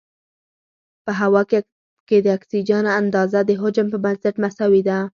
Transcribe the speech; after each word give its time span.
په 1.05 1.11
هوا 1.21 1.41
کې 2.07 2.17
د 2.21 2.27
اکسیجن 2.37 2.85
اندازه 2.99 3.39
د 3.45 3.51
حجم 3.61 3.87
په 3.93 3.97
بنسټ 4.05 4.35
مساوي 4.43 4.81
ده. 4.89 4.97